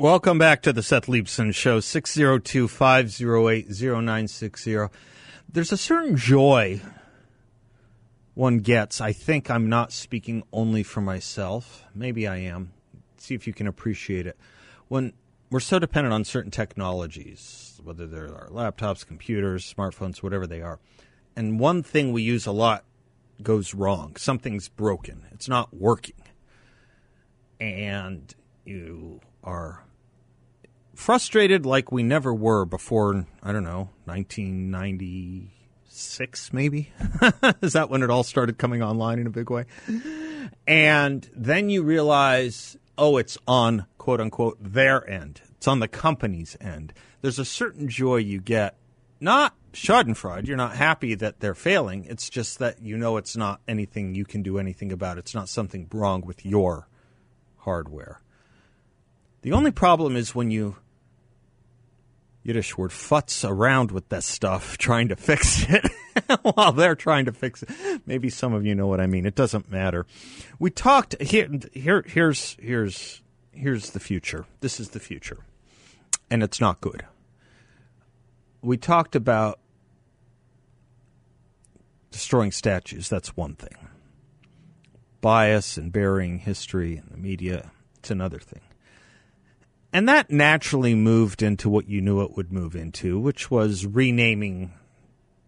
[0.00, 4.86] Welcome back to the Seth Leibsohn Show, 602 508 0960.
[5.46, 6.80] There's a certain joy
[8.32, 9.02] one gets.
[9.02, 11.84] I think I'm not speaking only for myself.
[11.94, 12.72] Maybe I am.
[13.18, 14.38] See if you can appreciate it.
[14.88, 15.12] When
[15.50, 20.78] we're so dependent on certain technologies, whether they're our laptops, computers, smartphones, whatever they are,
[21.36, 22.84] and one thing we use a lot
[23.42, 24.16] goes wrong.
[24.16, 25.26] Something's broken.
[25.32, 26.22] It's not working.
[27.60, 29.84] And you are
[31.00, 36.92] frustrated like we never were before, I don't know, 1996 maybe?
[37.62, 39.64] Is that when it all started coming online in a big way?
[40.66, 45.40] And then you realize, oh, it's on quote unquote their end.
[45.56, 46.92] It's on the company's end.
[47.22, 48.76] There's a certain joy you get,
[49.20, 50.46] not Schadenfreude.
[50.46, 52.04] You're not happy that they're failing.
[52.04, 55.18] It's just that you know it's not anything you can do anything about.
[55.18, 56.88] It's not something wrong with your
[57.58, 58.20] hardware.
[59.42, 60.76] The only problem is when you
[62.42, 65.84] Yiddish word futz around with that stuff trying to fix it
[66.42, 67.70] while they're trying to fix it.
[68.06, 69.26] Maybe some of you know what I mean.
[69.26, 70.06] It doesn't matter.
[70.58, 74.46] We talked here here here's here's here's the future.
[74.60, 75.38] This is the future.
[76.30, 77.04] And it's not good.
[78.62, 79.58] We talked about
[82.10, 83.08] destroying statues.
[83.08, 83.76] That's one thing.
[85.20, 88.62] Bias and burying history in the media, it's another thing.
[89.92, 94.72] And that naturally moved into what you knew it would move into, which was renaming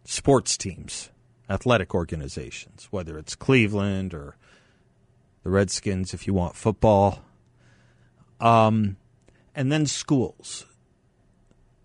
[0.05, 1.11] sports teams,
[1.49, 4.37] athletic organizations, whether it's Cleveland or
[5.45, 7.23] the Redskins, if you want football,
[8.41, 8.97] um,
[9.55, 10.67] and then schools.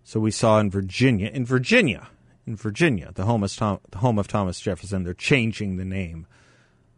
[0.02, 2.08] So we saw in Virginia, in Virginia,
[2.46, 6.26] in Virginia, the home Tom, the home of Thomas Jefferson, they're changing the name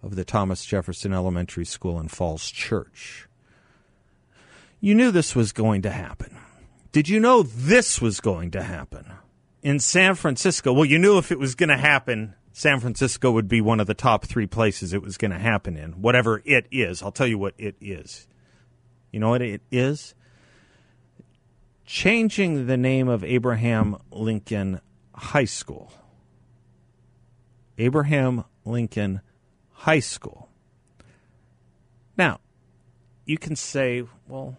[0.03, 3.27] of the Thomas Jefferson Elementary School in Falls Church.
[4.81, 6.37] You knew this was going to happen.
[6.93, 9.13] Did you know this was going to happen?
[9.63, 13.47] In San Francisco, well, you knew if it was going to happen, San Francisco would
[13.47, 16.67] be one of the top three places it was going to happen in, whatever it
[16.71, 17.03] is.
[17.03, 18.27] I'll tell you what it is.
[19.13, 20.15] You know what it is?
[21.85, 24.81] Changing the name of Abraham Lincoln
[25.15, 25.93] High School.
[27.77, 29.21] Abraham Lincoln
[29.73, 30.49] High School.
[32.17, 32.41] Now,
[33.25, 34.57] you can say, well,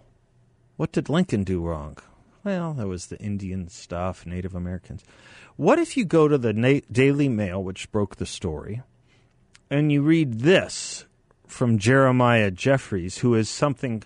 [0.82, 1.96] what did Lincoln do wrong?
[2.44, 5.04] Well, there was the Indian stuff, Native Americans.
[5.56, 8.82] What if you go to the Na- Daily Mail, which broke the story,
[9.70, 11.06] and you read this
[11.46, 14.02] from Jeremiah Jeffries, who is something,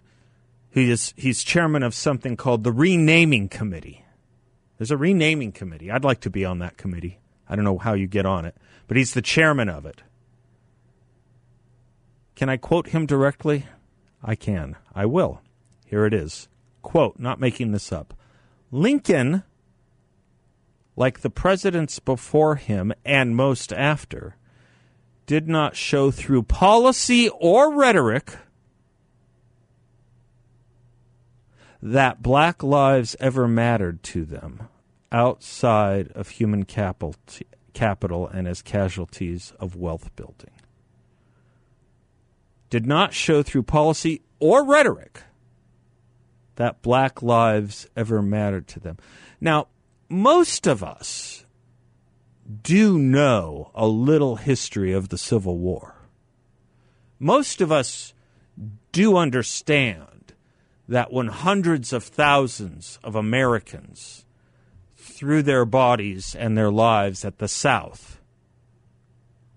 [0.69, 4.03] he is he's chairman of something called the Renaming Committee.
[4.78, 5.90] There's a renaming committee.
[5.90, 7.19] I'd like to be on that committee.
[7.47, 8.57] I don't know how you get on it,
[8.90, 10.02] but he's the chairman of it.
[12.36, 13.66] Can I quote him directly?
[14.22, 14.75] I can.
[14.94, 15.40] I will.
[15.86, 16.50] Here it is.
[16.85, 18.13] Quote, not making this up.
[18.72, 19.41] Lincoln,
[20.96, 24.35] like the presidents before him and most after,
[25.25, 28.38] did not show through policy or rhetoric
[31.81, 34.69] that black lives ever mattered to them
[35.12, 37.16] outside of human capital,
[37.74, 40.51] capital and as casualties of wealth building.
[42.69, 45.24] Did not show through policy or rhetoric
[46.56, 48.98] that black lives ever mattered to them.
[49.42, 49.68] Now,
[50.10, 51.46] most of us
[52.62, 55.96] do know a little history of the Civil War.
[57.20, 58.14] Most of us
[58.92, 60.34] do understand
[60.88, 64.25] that when hundreds of thousands of Americans
[64.96, 68.14] threw their bodies and their lives at the South,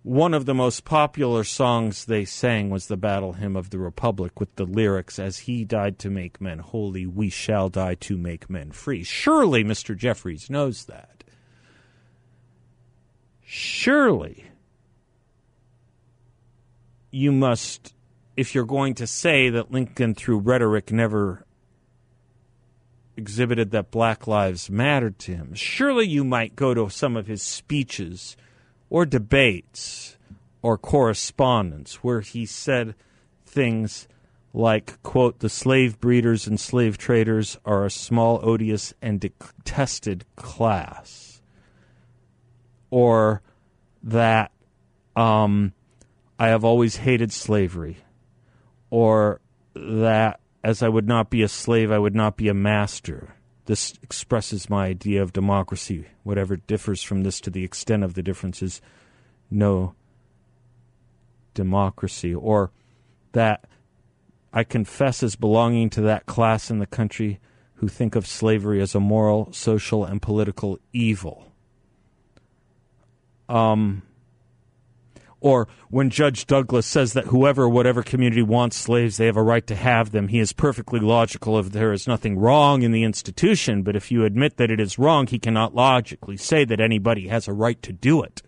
[0.02, 4.38] one of the most popular songs they sang was the Battle Hymn of the Republic
[4.38, 8.48] with the lyrics, As he died to make men holy, we shall die to make
[8.48, 9.02] men free.
[9.02, 9.96] Surely Mr.
[9.96, 11.24] Jeffries knows that.
[13.42, 14.44] Surely
[17.10, 17.94] you must,
[18.36, 21.44] if you're going to say that Lincoln through rhetoric never
[23.16, 27.42] exhibited that black lives mattered to him, surely you might go to some of his
[27.42, 28.36] speeches
[28.90, 30.16] or debates
[30.62, 32.94] or correspondence where he said
[33.44, 34.08] things
[34.52, 41.40] like, quote, the slave breeders and slave traders are a small, odious, and detested class.
[42.90, 43.42] Or
[44.02, 44.50] that
[45.14, 45.74] um,
[46.38, 47.98] I have always hated slavery.
[48.90, 49.40] Or
[49.74, 53.34] that as I would not be a slave, I would not be a master.
[53.68, 56.06] This expresses my idea of democracy.
[56.22, 58.80] Whatever differs from this to the extent of the differences,
[59.50, 59.94] no
[61.52, 62.34] democracy.
[62.34, 62.70] Or
[63.32, 63.66] that
[64.54, 67.40] I confess as belonging to that class in the country
[67.74, 71.52] who think of slavery as a moral, social, and political evil.
[73.50, 74.00] Um,
[75.40, 79.66] or when Judge Douglas says that whoever, whatever community wants slaves, they have a right
[79.68, 83.82] to have them, he is perfectly logical if there is nothing wrong in the institution.
[83.82, 87.46] But if you admit that it is wrong, he cannot logically say that anybody has
[87.46, 88.42] a right to do it.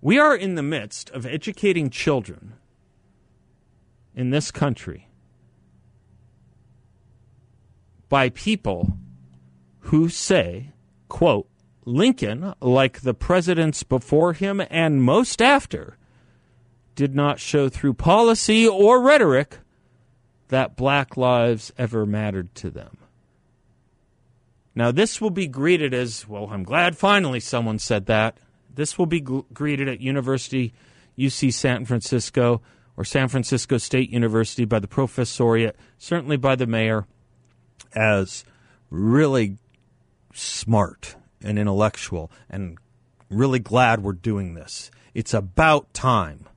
[0.00, 2.54] We are in the midst of educating children
[4.14, 5.08] in this country
[8.08, 8.96] by people
[9.80, 10.72] who say,
[11.08, 11.48] quote,
[11.84, 15.96] Lincoln, like the presidents before him and most after,
[16.94, 19.58] did not show through policy or rhetoric
[20.48, 22.98] that black lives ever mattered to them.
[24.74, 28.38] Now, this will be greeted as, well, I'm glad finally someone said that.
[28.72, 30.72] This will be greeted at University
[31.18, 32.62] UC San Francisco
[32.96, 37.06] or San Francisco State University by the professoriate, certainly by the mayor,
[37.94, 38.44] as
[38.90, 39.56] really
[40.32, 42.78] smart and intellectual and
[43.30, 44.90] really glad we're doing this.
[45.14, 46.48] It's about time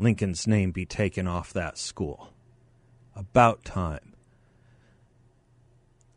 [0.00, 2.32] Lincoln's name be taken off that school.
[3.14, 4.14] About time.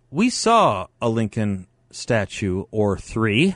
[0.09, 3.55] We saw a Lincoln statue or three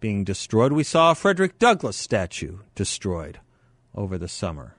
[0.00, 0.72] being destroyed.
[0.72, 3.40] We saw a Frederick Douglass statue destroyed
[3.94, 4.76] over the summer.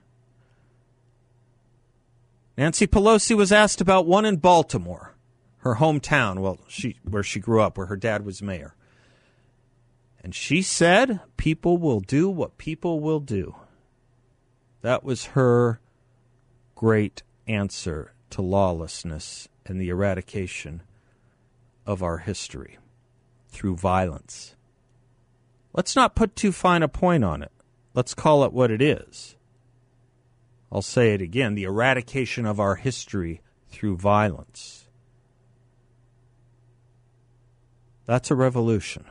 [2.56, 5.15] Nancy Pelosi was asked about one in Baltimore,
[5.66, 8.74] her hometown, well, she where she grew up, where her dad was mayor.
[10.22, 13.56] And she said, "People will do what people will do."
[14.82, 15.80] That was her
[16.76, 20.82] great answer to lawlessness and the eradication
[21.84, 22.78] of our history
[23.48, 24.54] through violence.
[25.72, 27.52] Let's not put too fine a point on it.
[27.92, 29.36] Let's call it what it is.
[30.70, 34.85] I'll say it again the eradication of our history through violence.
[38.06, 39.04] That's a revolution.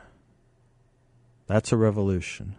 [1.46, 2.56] That's a revolution.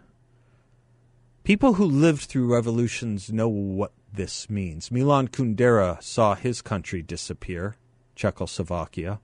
[1.42, 4.90] People who lived through revolutions know what this means.
[4.90, 7.76] Milan Kundera saw his country disappear,
[8.14, 9.20] Czechoslovakia.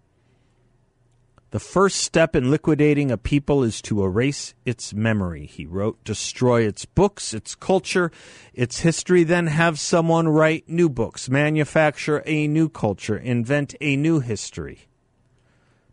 [1.51, 6.63] The first step in liquidating a people is to erase its memory, he wrote, destroy
[6.63, 8.11] its books, its culture,
[8.53, 14.19] its history, then have someone write new books, manufacture a new culture, invent a new
[14.19, 14.89] history.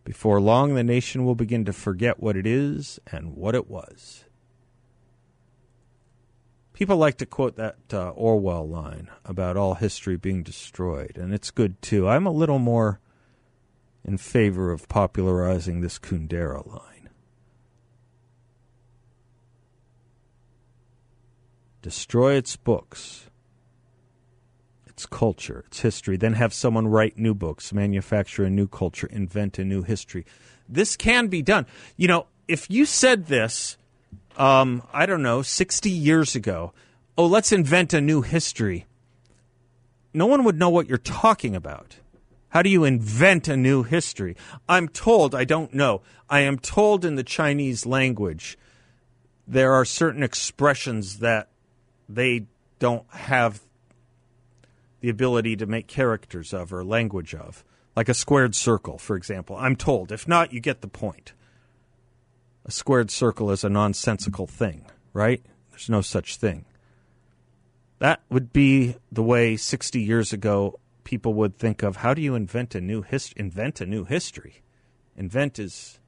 [0.04, 4.26] Before long, the nation will begin to forget what it is and what it was.
[6.74, 11.52] People like to quote that uh, Orwell line about all history being destroyed, and it's
[11.52, 12.08] good too.
[12.08, 13.00] I'm a little more
[14.04, 17.10] in favor of popularizing this Kundera line.
[21.84, 23.30] Destroy its books,
[25.02, 29.58] its culture, its history, then have someone write new books, manufacture a new culture, invent
[29.58, 30.26] a new history.
[30.70, 31.66] This can be done.
[31.98, 33.78] You know, if you said this,
[34.38, 36.74] um, I don't know, 60 years ago,
[37.18, 38.86] oh, let's invent a new history,
[40.14, 41.96] no one would know what you're talking about.
[42.50, 44.36] How do you invent a new history?
[44.70, 48.56] I'm told, I don't know, I am told in the Chinese language
[49.48, 51.50] there are certain expressions that
[52.08, 52.46] they
[52.78, 53.62] don't have
[55.02, 57.64] the ability to make characters of or language of,
[57.96, 59.58] like a squared circle, for example.
[59.58, 60.12] I'm told.
[60.12, 61.34] If not, you get the point.
[62.64, 65.44] A squared circle is a nonsensical thing, right?
[65.72, 66.66] There's no such thing.
[68.00, 72.36] That would be the way 60 years ago people would think of how do you
[72.36, 74.62] invent a new hist- invent a new history?
[75.16, 76.00] Invent is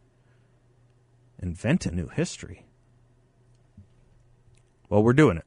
[1.41, 2.65] invent a new history.
[4.89, 5.45] Well, we're doing it.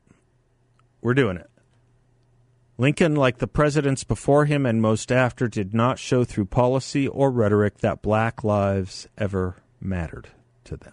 [1.00, 1.48] We're doing it.
[2.78, 7.30] Lincoln, like the presidents before him and most after, did not show through policy or
[7.30, 10.28] rhetoric that black lives ever mattered
[10.64, 10.92] to them.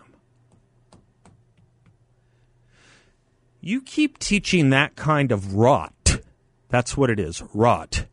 [3.59, 6.19] You keep teaching that kind of rot.
[6.69, 8.05] That's what it is rot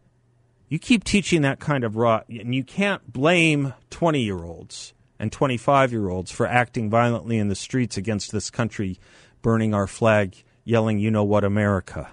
[0.71, 5.31] you keep teaching that kind of rot, and you can't blame 20 year olds and
[5.33, 8.99] 25 year olds for acting violently in the streets against this country
[9.43, 12.09] burning our flag, yelling, You know what, America,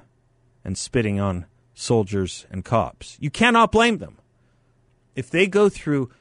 [0.68, 3.18] and spitting on soldiers and cops.
[3.22, 4.18] You cannot blame them.
[5.16, 6.12] If they go through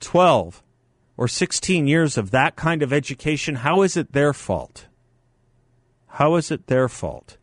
[0.00, 0.62] 12
[1.18, 4.86] or 16 years of that kind of education, how is it their fault?
[6.12, 7.36] How is it their fault?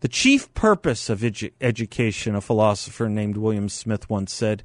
[0.00, 4.64] The chief purpose of edu- education, a philosopher named William Smith once said,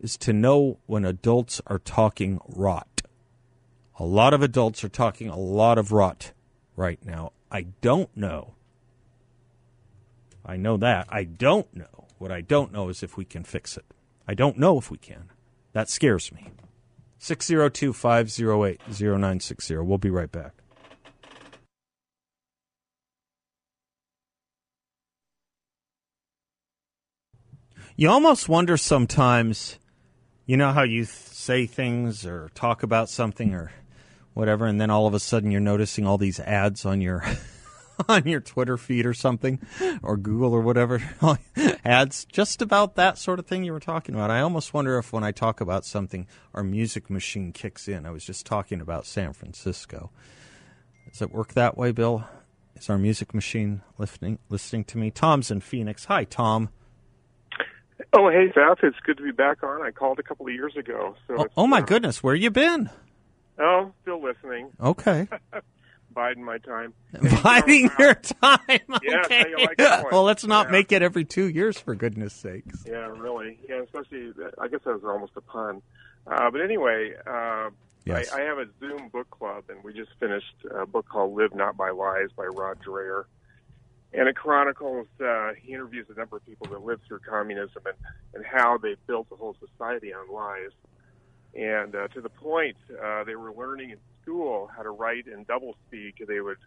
[0.00, 3.02] is to know when adults are talking rot.
[3.98, 6.32] A lot of adults are talking a lot of rot
[6.74, 7.32] right now.
[7.50, 8.54] I don't know.
[10.44, 11.06] I know that.
[11.08, 12.06] I don't know.
[12.18, 13.84] What I don't know is if we can fix it.
[14.26, 15.30] I don't know if we can.
[15.72, 16.50] That scares me.
[17.18, 19.76] 602 508 0960.
[19.76, 20.52] We'll be right back.
[27.94, 29.78] You almost wonder sometimes,
[30.46, 33.70] you know how you th- say things or talk about something or
[34.32, 37.22] whatever, and then all of a sudden you're noticing all these ads on your
[38.08, 39.58] on your Twitter feed or something,
[40.02, 41.02] or Google or whatever
[41.84, 44.30] ads, just about that sort of thing you were talking about.
[44.30, 48.06] I almost wonder if when I talk about something, our music machine kicks in.
[48.06, 50.10] I was just talking about San Francisco.
[51.10, 52.24] Does it work that way, Bill?
[52.76, 55.10] Is our music machine listening listening to me?
[55.10, 56.06] Tom's in Phoenix.
[56.06, 56.70] Hi, Tom.
[58.12, 58.82] Oh, hey, Seth.
[58.82, 59.82] It's good to be back on.
[59.82, 61.14] I called a couple of years ago.
[61.28, 62.90] So oh, oh, my uh, goodness, where you been?
[63.58, 64.70] Oh, still listening.
[64.80, 65.28] Okay.
[66.12, 66.94] biding my time.
[67.42, 68.58] Biding your time.
[69.02, 69.44] Yeah, okay.
[69.56, 70.72] Like well, let's not yeah.
[70.72, 72.84] make it every two years, for goodness sakes.
[72.86, 73.58] Yeah, really.
[73.68, 74.32] Yeah, especially.
[74.58, 75.82] I guess that was almost a pun.
[76.26, 77.70] Uh, but anyway, uh,
[78.04, 78.30] yes.
[78.32, 81.54] I, I have a Zoom book club, and we just finished a book called "Live
[81.54, 83.24] Not by Lies" by Rod Dreher,
[84.12, 85.06] and it chronicles.
[85.20, 87.96] Uh, he interviews a number of people that lived through communism and
[88.34, 90.70] and how they built the whole society on lies.
[91.54, 95.44] And uh, to the point, uh, they were learning in school how to write in
[95.44, 96.26] doublespeak.
[96.26, 96.58] They would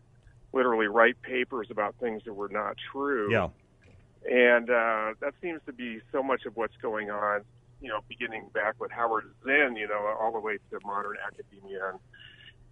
[0.53, 3.31] literally write papers about things that were not true.
[3.31, 3.49] Yeah.
[4.29, 7.41] And uh, that seems to be so much of what's going on,
[7.81, 11.93] you know, beginning back with Howard Zinn, you know, all the way to modern academia.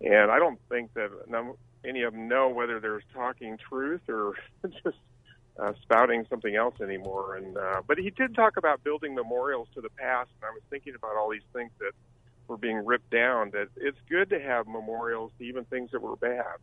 [0.02, 1.54] And, and I don't think that none,
[1.86, 4.34] any of them know whether they're talking truth or
[4.84, 4.98] just
[5.60, 7.36] uh, spouting something else anymore.
[7.36, 10.62] And uh, but he did talk about building memorials to the past, and I was
[10.70, 11.92] thinking about all these things that
[12.48, 13.52] were being ripped down.
[13.52, 16.58] That it's good to have memorials to even things that were bad.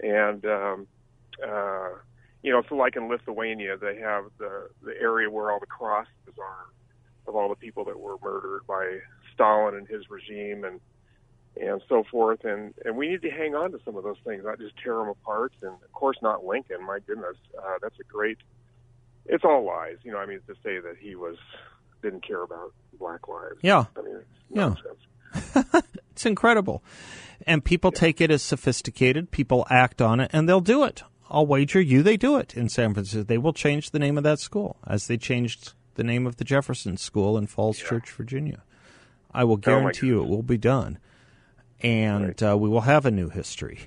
[0.00, 0.86] And um,
[1.46, 1.90] uh,
[2.42, 6.10] you know, so like in Lithuania, they have the the area where all the crosses
[6.38, 6.66] are
[7.26, 8.98] of all the people that were murdered by
[9.34, 10.80] Stalin and his regime, and
[11.60, 12.44] and so forth.
[12.44, 14.96] And and we need to hang on to some of those things, not just tear
[14.96, 15.52] them apart.
[15.62, 16.84] And of course, not Lincoln.
[16.86, 18.38] My goodness, uh, that's a great.
[19.26, 20.18] It's all lies, you know.
[20.18, 21.36] I mean, to say that he was
[22.02, 23.58] didn't care about black lives.
[23.62, 23.84] Yeah.
[23.96, 24.74] I mean, yeah.
[26.10, 26.82] it's incredible,
[27.46, 28.00] and people yeah.
[28.00, 29.30] take it as sophisticated.
[29.30, 31.02] People act on it, and they'll do it.
[31.30, 33.22] I'll wager you they do it in San Francisco.
[33.22, 36.44] They will change the name of that school as they changed the name of the
[36.44, 37.88] Jefferson School in Falls yeah.
[37.88, 38.62] Church, Virginia.
[39.32, 40.98] I will guarantee oh you it will be done
[41.82, 42.42] and right.
[42.42, 43.80] uh, we will have a new history.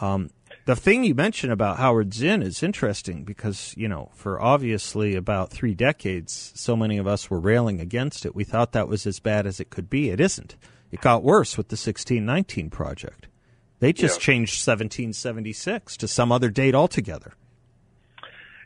[0.00, 0.30] Um,
[0.66, 5.50] the thing you mentioned about Howard Zinn is interesting because, you know, for obviously about
[5.50, 8.34] three decades, so many of us were railing against it.
[8.34, 10.10] We thought that was as bad as it could be.
[10.10, 10.56] It isn't.
[10.90, 13.28] It got worse with the 1619 project.
[13.78, 14.24] They just Yeah.
[14.26, 17.32] changed 1776 to some other date altogether.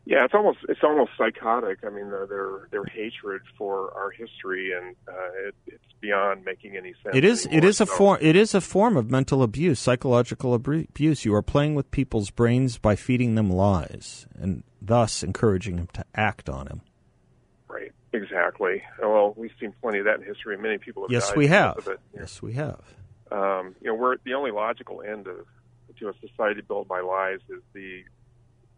[0.06, 1.78] Yeah, it's almost it's almost psychotic.
[1.82, 6.76] I mean, their their, their hatred for our history and uh, it, it's beyond making
[6.76, 7.14] any sense.
[7.16, 7.46] It is.
[7.46, 7.68] It anymore.
[7.70, 8.18] is a form.
[8.20, 11.24] It is a form of mental abuse, psychological abuse.
[11.24, 16.04] You are playing with people's brains by feeding them lies, and thus encouraging them to
[16.14, 16.82] act on them.
[17.66, 17.92] Right.
[18.12, 18.82] Exactly.
[19.00, 21.46] Well, we've seen plenty of that in history, and many people have Yes, died we
[21.46, 21.88] have.
[21.90, 21.98] it.
[22.14, 22.82] Yes, we have.
[23.32, 25.46] Um, you know, we're the only logical end of
[25.98, 28.02] to a society built by lies is the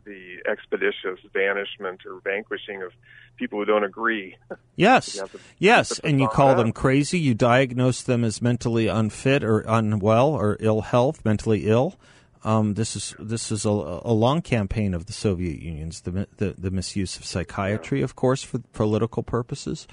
[0.06, 2.92] the expeditious vanishment or vanquishing of
[3.36, 4.36] people who don't agree.
[4.78, 6.58] Yes, You have to yes, and you call up.
[6.58, 7.18] them crazy.
[7.18, 11.96] You diagnose them as mentally unfit or unwell or ill health, mentally ill.
[12.44, 16.54] Um, this is this is a, a long campaign of the Soviet Union's the the,
[16.58, 19.88] the misuse of psychiatry, of course, for political purposes.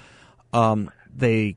[0.52, 1.56] Um, they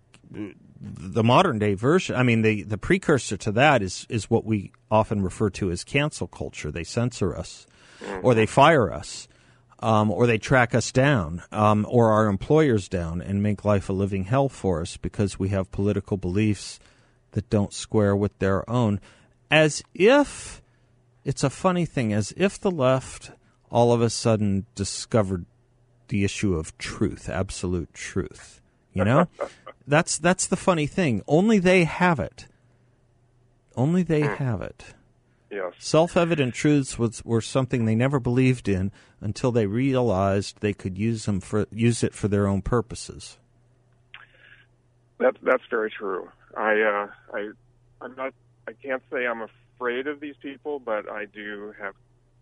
[0.79, 2.15] the modern day version.
[2.15, 5.83] I mean, the the precursor to that is is what we often refer to as
[5.83, 6.71] cancel culture.
[6.71, 7.67] They censor us,
[8.21, 9.27] or they fire us
[9.79, 13.93] um, or they track us down, um, or our employers down, and make life a
[13.93, 16.79] living hell for us because we have political beliefs
[17.31, 18.99] that don't square with their own.
[19.51, 20.61] As if
[21.23, 23.31] it's a funny thing, as if the left
[23.69, 25.45] all of a sudden discovered
[26.07, 28.61] the issue of truth, absolute truth.
[28.93, 29.27] You know,
[29.87, 31.21] that's that's the funny thing.
[31.27, 32.47] Only they have it.
[33.75, 34.95] Only they have it.
[35.49, 35.73] Yes.
[35.79, 41.25] Self-evident truths was, were something they never believed in until they realized they could use
[41.25, 43.37] them for use it for their own purposes.
[45.19, 46.29] That's that's very true.
[46.55, 47.49] I uh, I
[48.01, 48.33] I'm not.
[48.67, 51.95] I can't say I'm afraid of these people, but I do have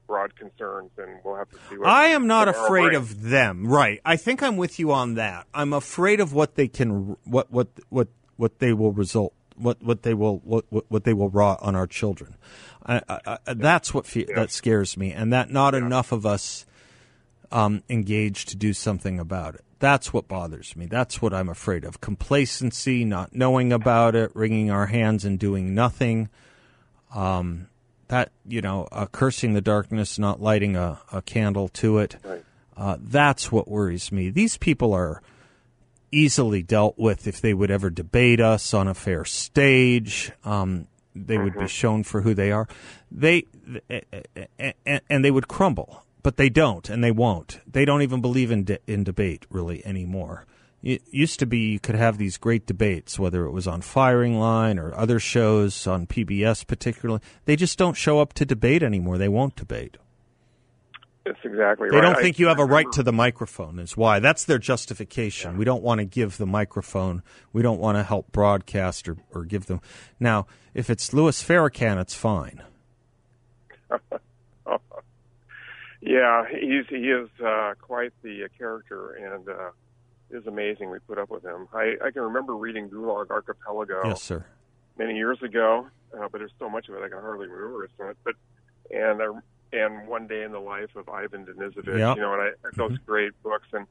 [0.08, 1.78] broad concerns, and we'll have to see.
[1.78, 3.12] what I am not afraid brings.
[3.12, 3.68] of them.
[3.68, 4.02] Right.
[4.04, 5.46] I think I'm with you on that.
[5.54, 10.04] I'm afraid of what they can what what what what they will result what what
[10.04, 12.36] they will what what, they will wrought on our children.
[12.86, 16.66] I, I, I, that's what fe- that scares me, and that not enough of us
[17.52, 19.62] um, engage to do something about it.
[19.80, 20.86] That's what bothers me.
[20.86, 22.02] That's what I'm afraid of.
[22.02, 26.30] Complacency, not knowing about it, wringing our hands and doing nothing.
[27.14, 27.68] Um,
[28.08, 32.18] that you know, uh, cursing the darkness, not lighting a, a candle to it.
[32.24, 32.44] Right.
[32.78, 34.30] Uh, that's what worries me.
[34.30, 35.22] These people are
[36.12, 40.32] easily dealt with if they would ever debate us on a fair stage.
[40.44, 41.68] Um, they would be mm-hmm.
[41.68, 42.68] shown for who they are.
[43.10, 44.02] They and, eh,
[44.60, 47.62] eh, eh, and they would crumble, but they don't, and they won't.
[47.66, 50.46] They don't even believe in de- in debate really anymore.
[50.84, 54.38] It used to be you could have these great debates, whether it was on Firing
[54.38, 57.22] Line or other shows on PBS, particularly.
[57.46, 59.18] They just don't show up to debate anymore.
[59.18, 59.98] They won't debate.
[61.28, 62.02] It's exactly They right.
[62.04, 64.20] don't I- think you have a right to the microphone, is why.
[64.20, 65.58] That's their justification.
[65.58, 67.24] We don't want to give the microphone.
[67.52, 69.82] We don't want to help broadcast or, or give them.
[70.20, 72.62] Now, if it's Louis Farrakhan, it's fine.
[76.02, 79.72] Yeah, he's he is uh, quite the uh, character, and uh,
[80.30, 81.68] is amazing we put up with him.
[81.74, 84.46] I, I can remember reading Gulag Archipelago Yes, sir.
[85.00, 88.18] many years ago, uh, but there's so much of it I can hardly remember it.
[88.24, 88.36] But
[88.92, 89.34] and uh,
[89.76, 92.16] and one day in the life of Ivan Denisovich, Yeah.
[92.16, 93.68] you know, and I those great books.
[93.74, 93.86] And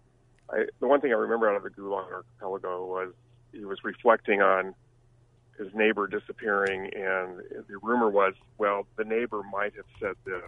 [0.50, 3.12] I the one thing I remember out of the Gulag Archipelago was
[3.52, 4.74] he was reflecting on
[5.58, 7.38] his neighbor disappearing, and
[7.68, 10.42] the rumor was, well, the neighbor might have said this,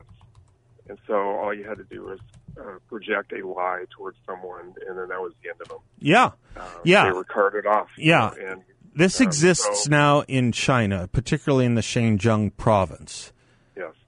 [0.88, 2.18] and so all you had to do was
[2.58, 5.78] uh, project a lie towards someone, and then that was the end of them.
[6.00, 6.30] Yeah.
[6.56, 7.04] Uh, Yeah.
[7.04, 7.88] they were carted off.
[7.96, 8.32] Yeah.
[8.34, 8.62] and
[8.94, 13.30] This Um, exists so- now in China, particularly in the Xinjiang province.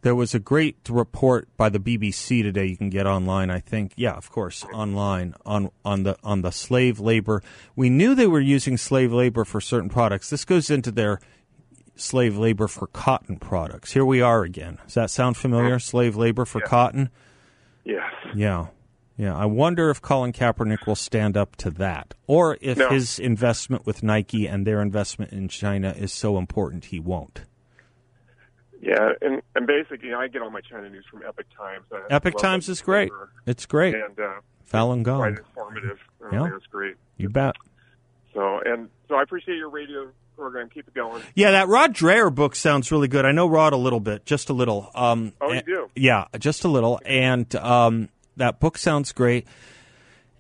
[0.09, 2.65] There was a great report by the BBC today.
[2.65, 3.93] You can get online, I think.
[3.95, 7.43] Yeah, of course, online on on the on the slave labor.
[7.77, 10.31] We knew they were using slave labor for certain products.
[10.31, 11.21] This goes into their
[11.95, 13.93] slave labor for cotton products.
[13.93, 14.79] Here we are again.
[14.87, 15.79] Does that sound familiar?
[15.79, 17.11] Slave labor for cotton.
[17.85, 18.11] yes.
[18.35, 18.69] Yeah.
[19.19, 22.89] Yeah, I wonder if Colin Kaepernick will stand up to that, or if No.
[22.89, 27.43] his investment with Nike and their investment in China is so important he won't.
[28.81, 31.85] Yeah, and and basically, I get all my China news from Epoch Times.
[31.93, 33.09] I Epoch Times is great.
[33.11, 33.95] paper, It's great.
[33.95, 34.41] and uh,
[34.73, 35.19] Falun Gong.
[35.19, 35.99] quite informative.
[36.23, 36.57] Uh, Yeah.
[36.57, 36.95] It's great.
[37.17, 37.57] You bet.
[38.35, 40.69] So and so, I appreciate your radio program.
[40.69, 41.23] Keep it going.
[41.35, 43.25] Yeah, that Rod Dreher book sounds really good.
[43.25, 44.91] I know Rod a little bit, just a little.
[44.95, 45.89] Um, Oh, you do?
[45.97, 47.01] Yeah, just a little.
[47.05, 49.49] And um, that book sounds great.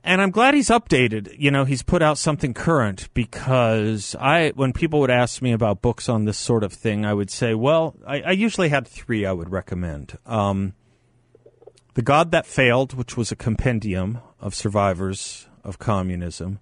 [0.04, 1.34] And I'm glad he's updated.
[1.38, 5.82] You know, he's put out something current because I, when people would ask me about
[5.82, 9.26] books on this sort of thing, I would say, well, I, I usually had three
[9.26, 10.16] I would recommend.
[10.24, 10.74] Um,
[11.94, 16.60] the God That Failed, which was a compendium of survivors of communism.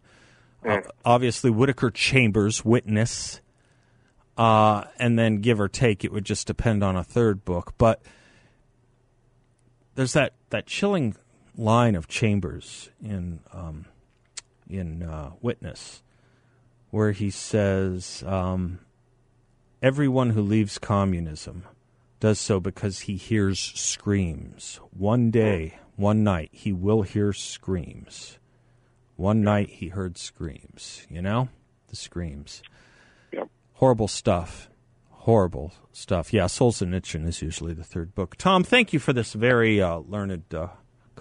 [0.67, 3.41] Uh, obviously, Whittaker Chambers, Witness.
[4.37, 7.73] Uh, and then give or take, it would just depend on a third book.
[7.79, 8.03] But
[9.95, 11.17] there's that, that chilling
[11.57, 13.87] line of Chambers in um,
[14.69, 16.03] in uh, Witness,
[16.91, 18.81] where he says, um,
[19.83, 21.65] "Everyone who leaves communism
[22.21, 24.81] does so because he hears screams.
[24.91, 28.39] One day, one night, he will hear screams.
[29.17, 31.07] One night, he heard screams.
[31.09, 31.49] You know,
[31.89, 32.63] the screams.
[33.33, 33.49] Yep.
[33.75, 34.71] Horrible stuff."
[35.27, 36.33] Horrible stuff.
[36.33, 38.37] Yeah, Solzhenitsyn is usually the third book.
[38.37, 40.69] Tom, thank you for this very uh, learned uh,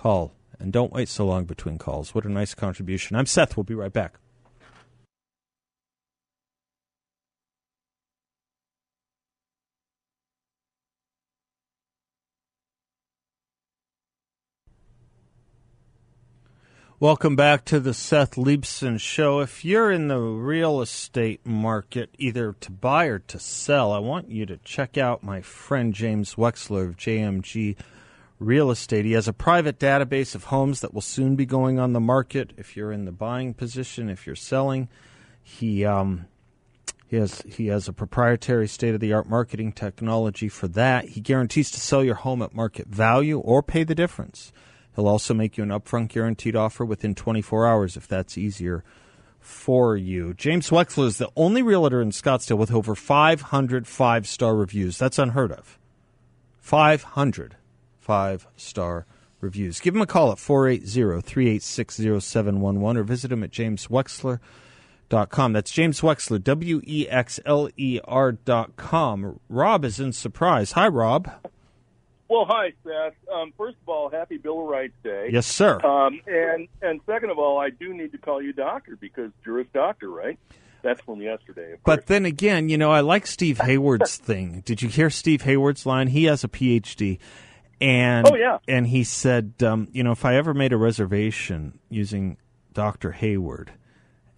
[0.06, 0.36] call.
[0.60, 2.14] And don't wait so long between calls.
[2.14, 3.16] What a nice contribution.
[3.16, 3.58] I'm Seth.
[3.58, 4.20] We'll be right back.
[17.00, 19.40] Welcome back to the Seth Leibsohn Show.
[19.40, 24.30] If you're in the real estate market, either to buy or to sell, I want
[24.30, 27.76] you to check out my friend James Wexler of JMG
[28.40, 29.06] Real Estate.
[29.06, 32.52] He has a private database of homes that will soon be going on the market.
[32.58, 34.90] If you're in the buying position, if you're selling,
[35.42, 36.26] he um,
[37.08, 41.10] he has he has a proprietary state of the art marketing technology for that.
[41.10, 44.52] He guarantees to sell your home at market value or pay the difference.
[44.96, 48.84] He'll also make you an upfront guaranteed offer within 24 hours if that's easier
[49.40, 50.34] for you.
[50.34, 54.98] James Wexler is the only realtor in Scottsdale with over 500 five star reviews.
[54.98, 55.78] That's unheard of.
[56.60, 57.58] 500
[58.06, 59.06] five star
[59.42, 59.80] reviews.
[59.80, 65.54] Give him a call at 480 386 0711 or visit him at jameswexler.com.
[65.54, 69.40] That's James Wexler, W E X L E R.com.
[69.50, 70.74] Rob is in surprise.
[70.74, 71.30] Hi, Rob.
[72.28, 73.14] Well, hi, Seth.
[73.32, 75.30] Um, first of all, happy Bill of Rights Day.
[75.32, 75.80] Yes, sir.
[75.82, 79.58] Um, and and second of all, I do need to call you doctor because you're
[79.58, 80.40] Juris Doctor, right?
[80.82, 81.74] That's from yesterday.
[81.74, 84.62] Of But then again, you know, I like Steve Hayward's thing.
[84.66, 86.08] Did you hear Steve Hayward's line?
[86.08, 87.18] He has a PhD,
[87.86, 88.58] and Oh, yeah.
[88.68, 92.38] and he said, um, you know, if I ever made a reservation using
[92.74, 93.72] Doctor Hayward,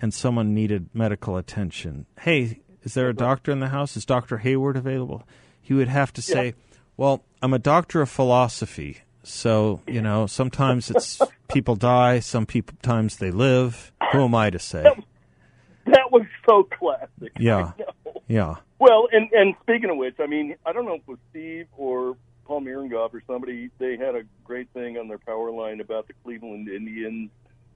[0.01, 3.97] and someone needed medical attention, hey, is there a doctor in the house?
[3.97, 5.27] Is Doctor Hayward available?
[5.61, 6.53] He would have to say,
[6.97, 8.99] well, I'm a doctor of philosophy.
[9.23, 13.91] So, you know, sometimes it's people die, some people times they live.
[14.11, 14.83] Who am I to say?
[15.85, 17.31] that was so classic.
[17.39, 17.71] Yeah.
[18.29, 18.55] Yeah.
[18.77, 21.67] Well, and and speaking of which, I mean, I don't know if it was Steve
[21.77, 23.69] or Paul Mirengoff or somebody.
[23.77, 27.29] They had a great thing on their power line about the Cleveland Indians.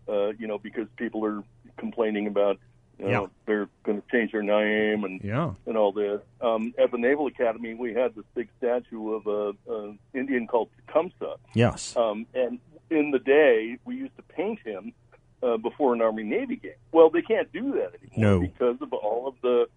[0.09, 1.43] Uh, you know, because people are
[1.77, 2.57] complaining about
[2.97, 3.27] you know, Yeah.
[3.47, 5.53] they're going to change their name and Yeah.
[5.65, 6.21] and all this.
[6.39, 10.69] Um, at the Naval Academy, we had this big statue of a, a Indian called
[10.87, 11.35] Tecumseh.
[11.55, 11.95] Yes.
[11.97, 12.59] Um, and
[12.91, 14.93] in the day, we used to paint him
[15.41, 16.73] uh, before an Army Navy game.
[16.91, 18.39] Well, they can't do that anymore No.
[18.41, 19.67] because of all of the,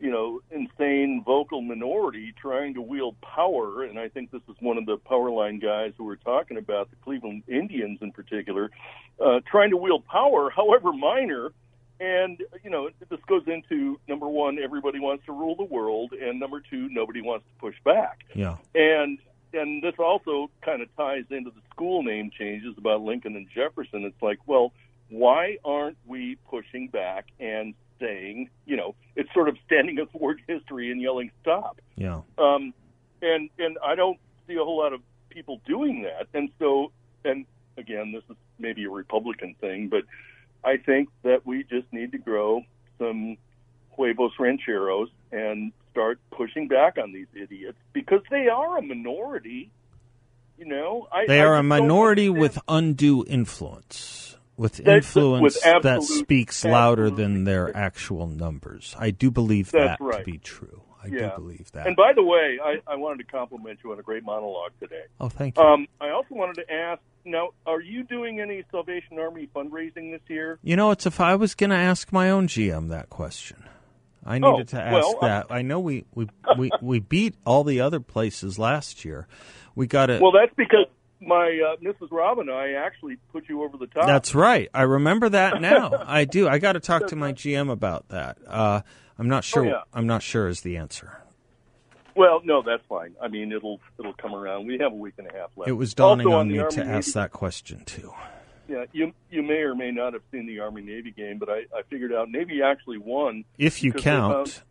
[0.00, 3.84] you know, insane vocal minority trying to wield power.
[3.84, 6.90] And I think this is one of the power line guys who were talking about
[6.90, 8.70] the Cleveland Indians in particular,
[9.24, 11.52] uh, trying to wield power, however minor.
[12.00, 16.40] And you know, this goes into number one, everybody wants to rule the world, and
[16.40, 18.56] number two, nobody wants to push back Yeah.
[18.74, 19.18] and
[19.52, 24.02] and this also kind of ties into the school name changes about Lincoln and Jefferson.
[24.04, 24.72] It's like, well,
[25.10, 30.90] why aren't we pushing back and saying, you know, it's sort of standing athwart history
[30.90, 31.80] and yelling stop.
[31.96, 32.22] Yeah.
[32.38, 32.74] Um,
[33.22, 36.28] and and I don't see a whole lot of people doing that.
[36.34, 36.92] And so,
[37.24, 40.04] and again, this is maybe a Republican thing, but
[40.64, 42.62] I think that we just need to grow
[42.98, 43.36] some
[43.90, 49.70] huevos rancheros and start pushing back on these idiots because they are a minority.
[50.58, 56.64] You know, I, They are a minority with undue influence, with influence with that speaks
[56.64, 58.94] louder than their actual numbers.
[58.98, 60.82] I do believe that to be true.
[61.02, 61.30] I Yeah.
[61.30, 61.86] do believe that.
[61.86, 65.02] And by the way, I, I wanted to compliment you on a great monologue today.
[65.20, 65.62] oh, thank you.
[65.62, 70.22] Um, I also wanted to ask now, are you doing any Salvation Army fundraising this
[70.28, 70.58] year?
[70.62, 73.64] you know, it's if I was going to ask my own GM that question.
[74.24, 75.46] I Oh, needed to ask well, that.
[75.50, 79.26] I know we, we, we, we beat all the other places last year.
[79.74, 80.22] We got it.
[80.22, 80.86] Well, that's because
[81.26, 82.10] my uh, Mrs.
[82.10, 84.06] Rob and I actually put you over the top.
[84.06, 84.68] That's right.
[84.74, 85.92] I remember that now.
[86.06, 86.48] I do.
[86.48, 88.38] I got to talk to my GM about that.
[88.46, 88.80] Uh,
[89.18, 89.64] I'm not sure.
[89.64, 89.82] Oh, yeah.
[89.92, 91.18] I'm not sure is the answer.
[92.16, 93.14] well, no, that's fine.
[93.20, 94.66] I mean, it'll it'll come around.
[94.66, 95.68] We have a week and a half left.
[95.68, 98.12] It was dawning Also on the me Army to Navy- ask that question too.
[98.68, 101.64] Yeah, you you may or may not have seen the Army Navy game, but I,
[101.76, 103.44] I figured out Navy actually won.
[103.58, 104.62] If you Because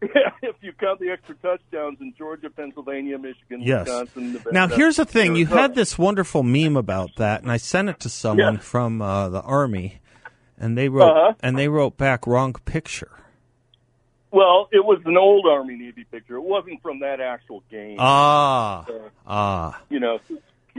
[0.00, 3.86] count, if you count the extra touchdowns in Georgia, Pennsylvania, Michigan, yes.
[3.86, 4.52] Wisconsin, Nevada.
[4.52, 8.00] Now here's the thing: you had this wonderful meme about that, and I sent it
[8.00, 8.60] to someone Yeah.
[8.60, 10.00] from uh, the army,
[10.58, 11.34] and they wrote Uh-huh.
[11.42, 13.10] and they wrote back wrong picture.
[14.32, 16.36] Well, it was an old Army Navy picture.
[16.36, 17.96] It wasn't from that actual game.
[17.98, 18.86] Ah,
[19.26, 19.80] ah.
[19.90, 20.20] you know,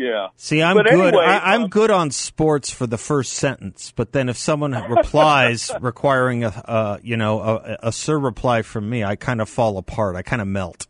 [0.02, 0.28] yeah.
[0.36, 0.94] See, I'm But good.
[1.14, 4.72] anyway, I, I'm um, good on sports for the first sentence, but then if someone
[4.90, 9.50] replies requiring a, uh, you know, a, a sir reply from me, I kind of
[9.50, 10.16] fall apart.
[10.16, 10.88] I kind of melt.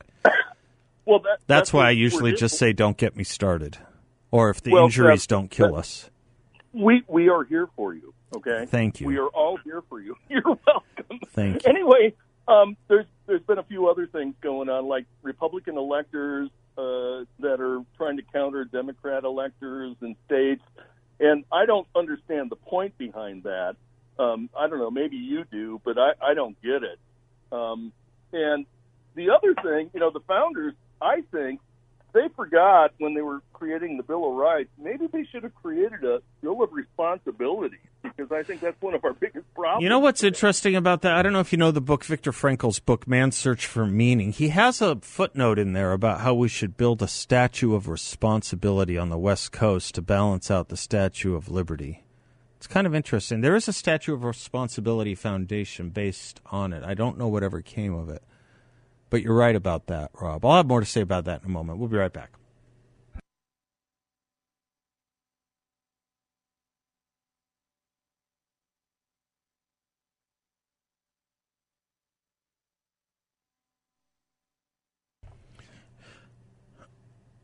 [1.06, 3.78] Well, that, That's, why I usually just say, "Don't get me started,"
[4.30, 6.10] or if the Well, injuries don't kill us.
[6.72, 8.14] we we are here for you.
[8.34, 8.66] Okay.
[8.66, 9.08] Thank you.
[9.08, 10.16] We are all here for you.
[10.30, 11.20] You're welcome.
[11.34, 11.70] Thank you.
[11.70, 12.14] Anyway,
[12.48, 17.60] um, there's there's been a few other things going on, like Republican electors uh, that
[17.60, 20.64] are trying to counter Democrat electors and states,
[21.20, 23.76] and I don't understand the point behind that.
[24.20, 27.00] Um, I don't know, maybe you do, but I, I don't get it.
[27.52, 27.92] Um,
[28.34, 28.66] and
[29.16, 31.60] the other thing, you know, the founders, I think
[32.14, 34.70] they forgot when they were creating the Bill of Rights.
[34.78, 39.04] Maybe they should have created a Bill of Responsibility because I think that's one of
[39.06, 39.84] our biggest problems.
[39.84, 41.14] You know what's interesting about that?
[41.14, 44.32] I don't know if you know the book Viktor Frankl's book Man's Search for Meaning.
[44.32, 48.98] He has a footnote in there about how we should build a statue of responsibility
[48.98, 52.04] on the West Coast to balance out the Statue of Liberty.
[52.58, 53.42] It's kind of interesting.
[53.42, 56.84] There is a Statue of Responsibility Foundation based on it.
[56.84, 58.22] I don't know whatever came of it.
[59.12, 60.46] But you're right about that, Rob.
[60.46, 61.78] I'll have more to say about that in a moment.
[61.80, 62.32] We'll be right back.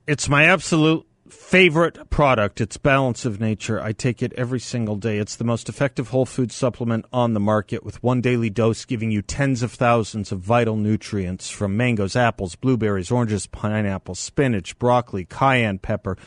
[0.08, 1.06] It's my absolute
[1.48, 2.60] favorite product.
[2.60, 3.82] It's Balance of Nature.
[3.82, 5.18] I take it every single day.
[5.18, 9.12] It's the most effective whole food supplement on the market with one daily dose giving
[9.12, 15.24] you tens of thousands of vital nutrients from mangoes, apples, blueberries, oranges, pineapples, spinach, broccoli,
[15.24, 16.18] cayenne pepper.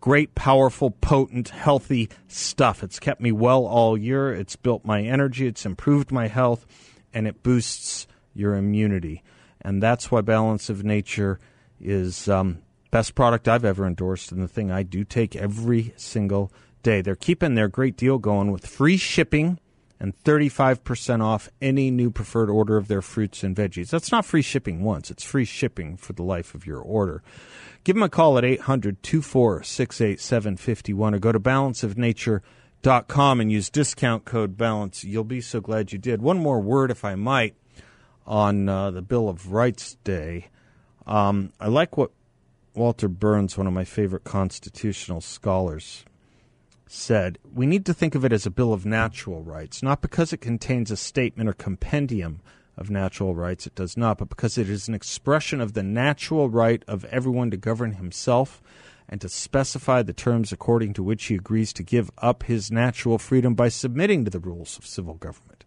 [0.00, 2.82] Great, powerful, potent, healthy stuff.
[2.82, 4.32] It's kept me well all year.
[4.32, 5.46] It's built my energy.
[5.46, 6.64] It's improved my health
[7.12, 9.22] and it boosts your immunity.
[9.60, 11.38] And that's why Balance of Nature
[11.78, 16.52] is um, best product I've ever endorsed and the thing I do take every single
[16.82, 17.02] day.
[17.02, 19.58] They're keeping their great deal going with free shipping
[20.00, 23.90] and 35% off any new preferred order of their fruits and veggies.
[23.90, 27.22] That's not free shipping once, it's free shipping for the life of your order.
[27.84, 34.24] Give them a call at 800 246 8751 or go to balanceofnature.com and use discount
[34.24, 35.04] code BALANCE.
[35.04, 36.20] You'll be so glad you did.
[36.20, 37.54] One more word, if I might,
[38.26, 40.48] on uh, the Bill of Rights Day.
[41.06, 42.10] Um, I like what
[42.74, 46.04] Walter Berns, one of my favorite constitutional scholars,
[46.86, 50.32] said we need to think of it as a Bill of Natural Rights, not because
[50.32, 52.40] it contains a statement or compendium
[52.76, 56.48] of natural rights, it does not, but because it is an expression of the natural
[56.48, 58.62] right of everyone to govern himself
[59.08, 63.18] and to specify the terms according to which he agrees to give up his natural
[63.18, 65.64] freedom by submitting to the rules of civil government.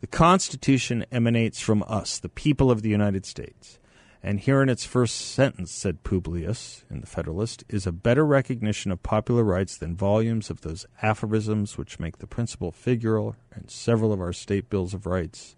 [0.00, 3.78] The Constitution emanates from us, the people of the United States.
[4.26, 8.90] And here in its first sentence, said Publius in the Federalist, is a better recognition
[8.90, 14.12] of popular rights than volumes of those aphorisms which make the principal figure in several
[14.12, 15.54] of our state bills of rights,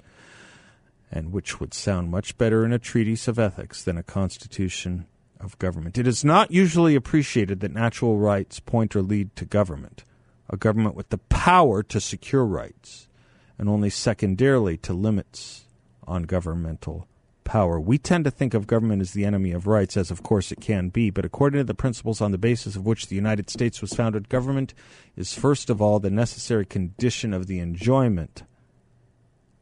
[1.11, 5.07] and which would sound much better in a treatise of ethics than a constitution
[5.41, 5.97] of government.
[5.97, 10.05] It is not usually appreciated that natural rights point or lead to government,
[10.51, 13.09] a government with the power to secure rights,
[13.57, 15.65] and only secondarily to limits
[16.07, 17.09] on governmental
[17.49, 17.81] power.
[17.81, 20.61] We tend to think of government as the enemy of rights, as of course it
[20.61, 23.81] can be, but according to the principles on the basis of which the United States
[23.81, 24.75] was founded, government
[25.17, 28.45] is first of all the necessary condition of the enjoyment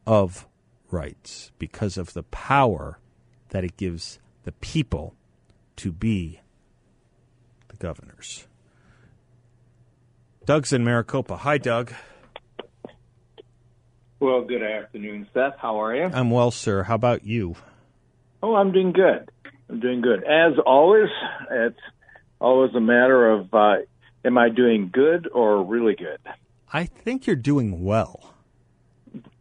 [0.05, 0.45] of
[0.91, 2.99] rights because of the power
[3.49, 5.15] that it gives the people
[5.77, 6.41] to be
[7.69, 8.47] the governors.
[10.45, 11.37] Doug's in Maricopa.
[11.37, 11.93] Hi, Doug.
[14.19, 15.57] Well, good afternoon, Seth.
[15.57, 16.05] How are you?
[16.05, 16.83] I'm well, sir.
[16.83, 17.55] How about you?
[18.41, 19.29] Oh, I'm doing good.
[19.69, 20.23] I'm doing good.
[20.23, 21.09] As always,
[21.51, 21.79] it's
[22.39, 23.77] always a matter of uh,
[24.23, 26.19] am I doing good or really good?
[26.71, 28.33] I think you're doing well.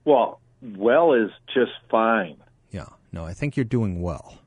[0.04, 2.36] Well, well is just fine.
[2.70, 2.86] Yeah.
[3.12, 4.38] No, I think you're doing well.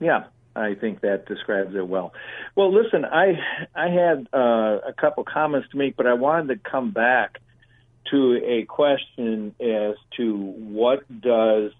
[0.00, 2.12] Yeah, I think that describes it well.
[2.54, 3.38] Well, listen, I
[3.74, 7.38] I had uh, a couple comments to make, but I wanted to come back
[8.10, 11.72] to a question as to what does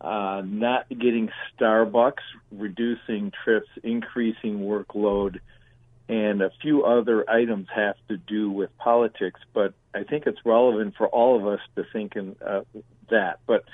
[0.00, 5.40] uh, not getting Starbucks, reducing trips, increasing workload,
[6.08, 9.40] and a few other items have to do with politics.
[9.52, 12.62] But I think it's relevant for all of us to think in uh,
[13.10, 13.40] that.
[13.46, 13.64] But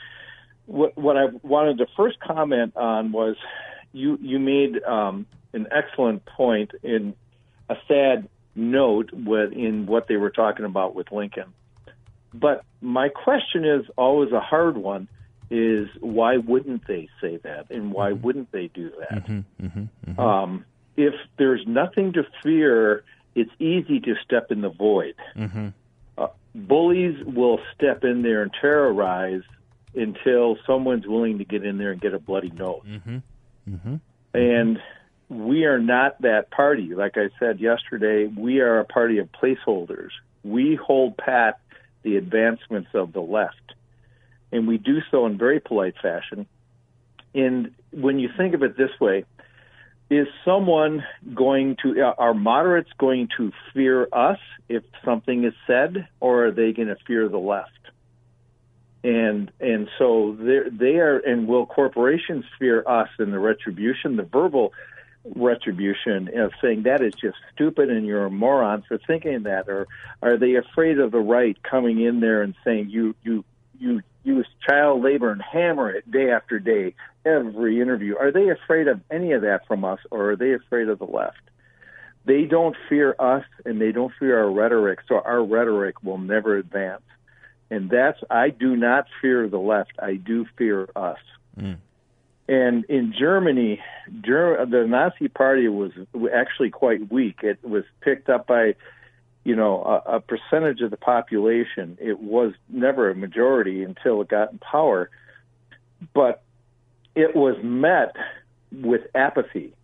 [0.66, 3.36] what, what I wanted to first comment on was
[3.92, 7.14] you you made um, an excellent point in
[7.68, 11.52] a sad note in what they were talking about with Lincoln.
[12.32, 15.08] But my question is always a hard one
[15.52, 18.22] is why wouldn't they say that and why mm-hmm.
[18.22, 19.26] wouldn't they do that?
[19.26, 20.64] Mm-hmm, mm-hmm, mm-hmm, um,
[20.96, 25.14] if there's nothing to fear, it's easy to step in the void.
[25.36, 25.68] Mm-hmm.
[26.16, 29.42] Uh, bullies will step in there and terrorize
[29.94, 32.82] until someone's willing to get in there and get a bloody nose.
[33.68, 33.96] Mm-hmm,
[34.32, 34.78] and
[35.28, 36.94] we are not that party.
[36.94, 40.10] Like I said yesterday, we are a party of placeholders.
[40.44, 41.60] We hold pat
[42.02, 43.74] the advancements of the left
[44.52, 46.46] and we do so in very polite fashion.
[47.34, 49.24] And when you think of it this way,
[50.10, 54.38] is someone going to uh, are moderates going to fear us
[54.68, 57.70] if something is said, or are they going to fear the left?
[59.02, 64.74] And and so they are, and will corporations fear us and the retribution, the verbal
[65.24, 69.86] retribution of saying that is just stupid and you're a moron for thinking that, or
[70.20, 73.44] are they afraid of the right coming in there and saying you you
[73.78, 78.16] you use child labor and hammer it day after day, every interview.
[78.16, 81.04] Are they afraid of any of that from us, or are they afraid of the
[81.04, 81.40] left?
[82.24, 86.56] They don't fear us, and they don't fear our rhetoric, so our rhetoric will never
[86.56, 87.02] advance.
[87.70, 91.18] And that's, I do not fear the left, I do fear us.
[91.58, 91.78] Mm.
[92.48, 93.80] And in Germany,
[94.20, 95.92] Ger- the Nazi Party was
[96.34, 97.40] actually quite weak.
[97.42, 98.74] It was picked up by
[99.44, 101.98] you know, a, a percentage of the population.
[102.00, 105.10] It was never a majority until it got in power,
[106.14, 106.42] but
[107.14, 108.14] it was met
[108.72, 109.74] with apathy.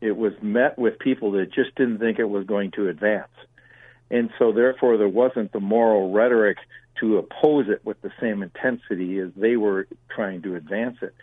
[0.00, 3.30] It was met with people that just didn't think it was going to advance.
[4.10, 6.58] And so, therefore, there wasn't the moral rhetoric
[7.00, 11.14] to oppose it with the same intensity as they were trying to advance it.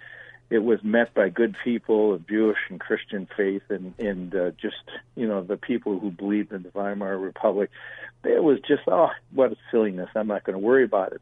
[0.50, 4.84] It was met by good people of Jewish and Christian faith, and and uh, just
[5.16, 7.70] you know the people who believed in the Weimar Republic.
[8.24, 10.10] It was just oh, what a silliness!
[10.16, 11.22] I'm not going to worry about it.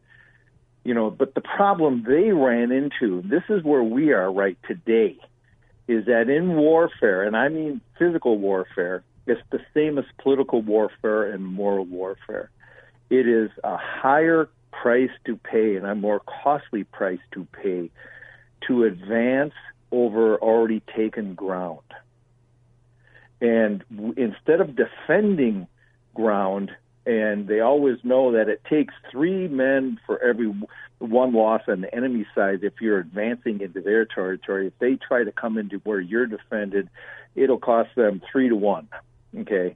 [0.86, 5.18] You know, but the problem they ran into, this is where we are right today,
[5.90, 11.30] is that in warfare, and I mean physical warfare, it's the same as political warfare
[11.30, 12.50] and moral warfare.
[13.10, 17.90] It is a higher price to pay and a more costly price to pay
[18.68, 19.54] to advance
[19.92, 21.80] over already taken ground.
[23.40, 23.84] And
[24.18, 25.68] instead of defending
[26.14, 26.72] ground,
[27.06, 30.54] and they always know that it takes three men for every
[31.00, 34.68] one loss on the enemy side if you're advancing into their territory.
[34.68, 36.90] If they try to come into where you're defended,
[37.36, 38.90] it'll cost them three to one.
[39.38, 39.76] Okay.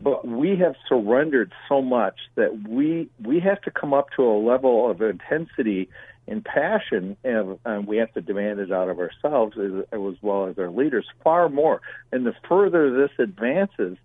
[0.00, 4.38] But we have surrendered so much that we we have to come up to a
[4.38, 5.88] level of intensity
[6.28, 10.46] and passion, and, and we have to demand it out of ourselves as, as well
[10.46, 11.80] as our leaders far more.
[12.12, 13.96] And the further this advances,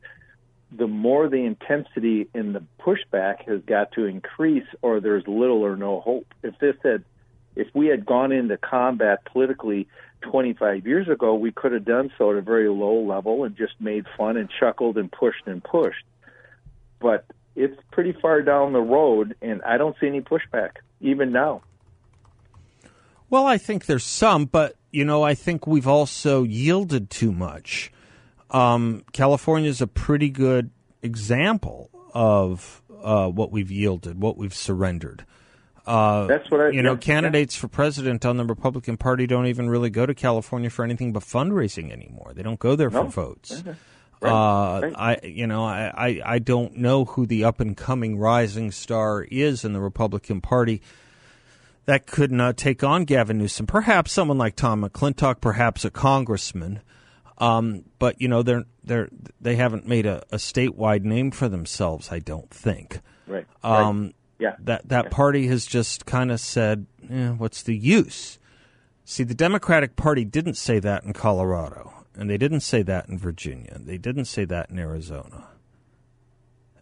[0.71, 5.75] the more the intensity in the pushback has got to increase, or there's little or
[5.75, 6.33] no hope.
[6.41, 7.03] If this had,
[7.55, 9.88] if we had gone into combat politically
[10.21, 13.73] 25 years ago, we could have done so at a very low level and just
[13.79, 16.05] made fun and chuckled and pushed and pushed.
[16.99, 21.62] But it's pretty far down the road, and I don't see any pushback even now.
[23.34, 27.91] Well, I think there's some, but you know, I think we've also yielded too much.
[28.52, 30.69] Um, California is a pretty good
[31.02, 35.26] example of uh, what we've yielded, what we've surrendered.
[35.84, 36.69] Uh, That's what I.
[36.69, 37.62] You know, yeah, candidates yeah.
[37.62, 41.24] for president on the Republican Party don't even really go to California for anything but
[41.24, 42.34] fundraising anymore.
[42.36, 43.06] They don't go there no.
[43.06, 43.63] for votes.
[44.22, 44.32] Right.
[44.32, 44.93] Uh, right.
[44.96, 49.24] I, you know, I, I, I don't know who the up and coming rising star
[49.24, 50.84] is in the Republican Party
[51.86, 53.67] that could not take on Gavin Newsom.
[53.67, 56.82] Perhaps someone like Tom McClintock, perhaps a congressman.
[57.38, 59.10] Um, but you know, they're they're
[59.41, 62.12] they haven't made a, a, statewide name for themselves.
[62.12, 63.02] I don't think.
[63.28, 63.46] Right.
[63.63, 64.15] Um, right.
[64.39, 64.56] Yeah.
[64.60, 65.10] That that yeah.
[65.10, 68.39] party has just kind of said, eh, "What's the use?"
[69.06, 73.17] See, the Democratic Party didn't say that in Colorado, and they didn't say that in
[73.17, 73.78] Virginia.
[73.80, 75.48] They didn't say that in Arizona.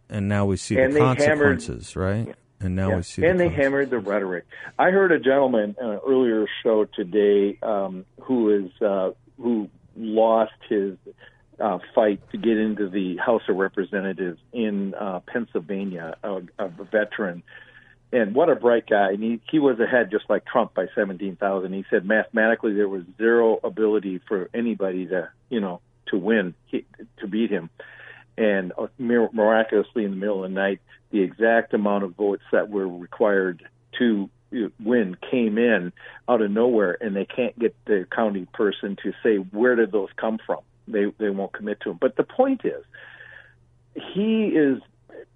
[0.09, 2.35] And now we see and the consequences, hammered, right?
[2.61, 2.95] And now yeah.
[2.97, 3.25] we see.
[3.25, 4.45] And the they hammered the rhetoric.
[4.77, 10.53] I heard a gentleman in an earlier show today um, who is uh, who lost
[10.69, 10.95] his
[11.59, 17.43] uh, fight to get into the House of Representatives in uh, Pennsylvania, a, a veteran.
[18.13, 19.11] And what a bright guy!
[19.11, 21.73] And he he was ahead just like Trump by seventeen thousand.
[21.73, 26.85] He said mathematically there was zero ability for anybody to you know to win he,
[27.19, 27.69] to beat him.
[28.37, 30.79] And uh, miraculously, in the middle of the night,
[31.11, 33.63] the exact amount of votes that were required
[33.99, 34.29] to
[34.79, 35.93] win came in
[36.27, 40.09] out of nowhere, and they can't get the county person to say where did those
[40.17, 40.59] come from
[40.91, 41.97] they they won't commit to him.
[41.99, 42.83] But the point is,
[44.13, 44.81] he is.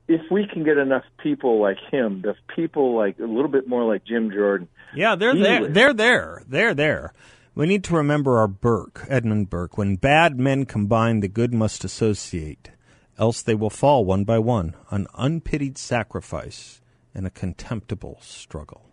[0.08, 3.84] If we can get enough people like him, the people like a little bit more
[3.84, 4.68] like Jim Jordan.
[4.94, 5.62] Yeah, they're there.
[5.62, 6.44] Was, they're there.
[6.48, 7.14] They're there.
[7.56, 9.80] We need to remember our Burke, Edmund Burke.
[9.80, 12.70] When bad men combine, the good must associate,
[13.18, 16.82] else they will fall one by one, an unpitied sacrifice
[17.14, 18.86] and a contemptible struggle.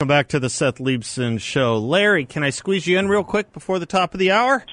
[0.00, 1.76] Welcome back to the Seth Leibsohn Show.
[1.76, 4.64] Larry, can I squeeze you in real quick before the top of the hour?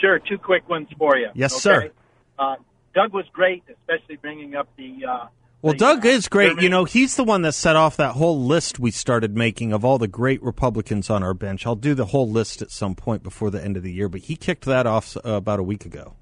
[0.00, 1.28] Sure, two quick ones for you.
[1.34, 1.60] Yes, okay?
[1.60, 1.92] sir.
[2.38, 2.56] Uh,
[2.94, 5.04] Doug was great, especially bringing up the.
[5.04, 5.26] Uh,
[5.62, 6.48] well, the, Doug uh, is great.
[6.48, 6.64] Germany.
[6.64, 9.84] You know, he's the one that set off that whole list we started making of
[9.84, 11.66] all the great Republicans on our bench.
[11.66, 14.22] I'll do the whole list at some point before the end of the year, but
[14.22, 16.16] he kicked that off uh, about a week ago.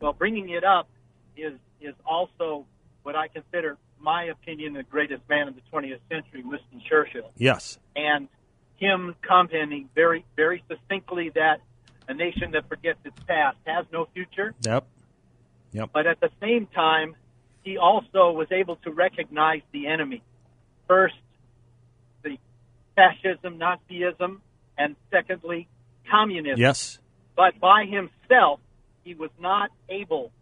[0.00, 0.88] Well, bringing it up
[1.36, 2.66] is is also
[3.02, 7.30] what I consider my opinion, the greatest man of the 20th century, Winston Churchill.
[7.36, 7.78] Yes.
[7.94, 8.28] And
[8.76, 11.60] him commenting very, very succinctly that
[12.10, 14.52] a nation that forgets its past has no future.
[14.66, 14.84] Yep.
[15.72, 15.90] Yep.
[15.94, 17.14] But at the same time,
[17.62, 20.22] he also was able to recognize the enemy.
[20.88, 21.14] First,
[22.24, 22.36] the
[22.96, 24.40] fascism, Nazism,
[24.76, 25.68] and secondly,
[26.10, 26.58] communism.
[26.58, 26.98] Yes.
[27.36, 28.58] But by himself,
[29.04, 30.32] he was not able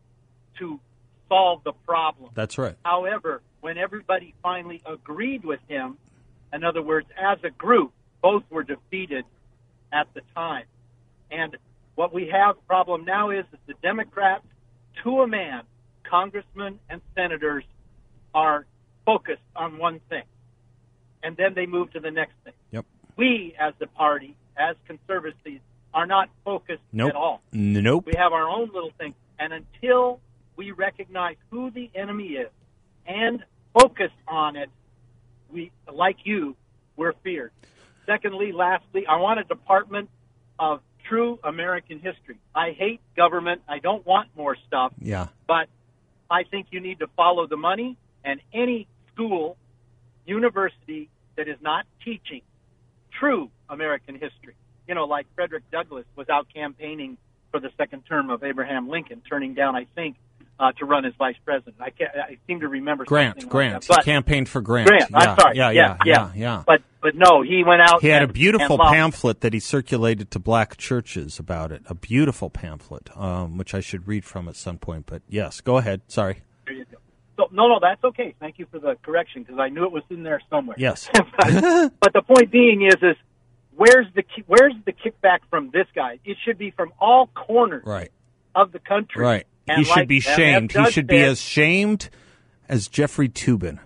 [0.58, 0.80] to
[1.28, 2.30] solve the problem.
[2.34, 2.76] That's right.
[2.82, 5.98] However, when everybody finally agreed with him,
[6.50, 7.92] in other words, as a group,
[8.22, 9.26] both were defeated
[9.92, 10.64] at the time.
[11.30, 11.56] And
[11.94, 14.44] what we have problem now is that the Democrats,
[15.04, 15.62] to a man,
[16.04, 17.64] congressmen and senators,
[18.34, 18.66] are
[19.04, 20.24] focused on one thing,
[21.22, 22.52] and then they move to the next thing.
[22.72, 22.84] Yep.
[23.16, 25.60] We, as the party, as conservatives,
[25.94, 27.10] are not focused Nope.
[27.10, 27.42] at all.
[27.52, 28.06] Nope.
[28.06, 29.14] We have our own little thing.
[29.38, 30.20] And until
[30.56, 32.50] we recognize who the enemy is
[33.06, 34.68] and focus on it,
[35.50, 36.54] we, like you,
[36.96, 37.52] we're feared.
[38.04, 40.10] Secondly, lastly, I want a department
[40.58, 42.38] of true American history.
[42.54, 43.62] I hate government.
[43.68, 45.28] I don't want more stuff, Yeah.
[45.46, 45.68] but
[46.30, 49.56] I think you need to follow the money and any school,
[50.26, 52.42] university that is not teaching
[53.18, 54.54] true American history.
[54.86, 57.16] You know, like Frederick Douglass was out campaigning
[57.50, 60.16] for the second term of Abraham Lincoln, turning down, I think,
[60.60, 61.76] uh, to run as vice president.
[61.80, 63.88] I, can't, I seem to remember Grant, Grant.
[63.88, 64.88] Like he campaigned for Grant.
[64.88, 65.56] Grant, yeah, I'm sorry.
[65.56, 66.62] Yeah, yeah, yeah, yeah, yeah.
[66.66, 68.00] But but no, he went out.
[68.02, 71.82] He had a beautiful pamphlet that he circulated to black churches about it.
[71.88, 75.06] A beautiful pamphlet, um, which I should read from at some point.
[75.06, 76.00] But yes, go ahead.
[76.08, 76.42] Sorry.
[76.66, 76.98] There you go.
[77.36, 78.34] So, no, no, that's okay.
[78.40, 80.74] Thank you for the correction because I knew it was in there somewhere.
[80.76, 81.08] Yes.
[81.14, 83.16] but, but the point being is, is
[83.76, 86.18] where's the ki- where's the kickback from this guy?
[86.24, 88.10] It should be from all corners Right.
[88.56, 89.22] of the country.
[89.22, 89.46] Right.
[89.68, 90.72] And he should like- be shamed.
[90.72, 92.08] He should be as shamed
[92.68, 93.78] as Jeffrey Toobin.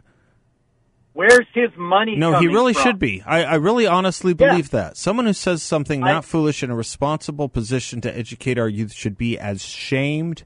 [1.14, 2.16] Where's his money?
[2.16, 2.82] No, he really from?
[2.82, 3.22] should be.
[3.26, 4.48] I, I really honestly Yeah.
[4.48, 4.96] believe that.
[4.96, 8.92] Someone who says something I- not foolish in a responsible position to educate our youth
[8.94, 10.44] should be as shamed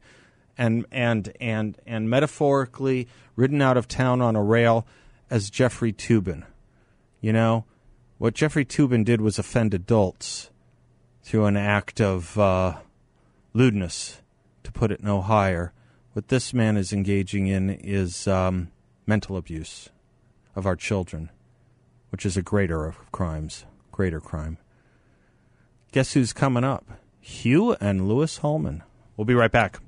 [0.58, 3.06] and and and and metaphorically
[3.36, 4.86] ridden out of town on a rail
[5.30, 6.42] as Jeffrey Toobin.
[7.20, 7.64] You know,
[8.18, 10.50] what Jeffrey Toobin did was offend adults
[11.22, 12.74] through an act of uh,
[13.52, 14.20] lewdness,
[14.66, 15.72] to put it no higher.
[16.12, 18.72] What this man is engaging in is um,
[19.06, 19.90] mental abuse
[20.56, 21.30] of our children,
[22.10, 24.58] which is a greater of crimes, greater crime.
[25.92, 26.84] Guess who's coming up?
[27.20, 28.82] Hugh and Lewis Holman.
[29.16, 29.78] We'll be right back.